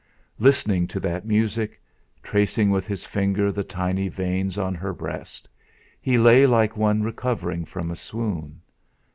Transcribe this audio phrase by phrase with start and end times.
[0.39, 1.79] Listening to that music,
[2.23, 5.47] tracing with his finger the tiny veins on her breast,
[6.01, 8.61] he lay like one recovering from a swoon.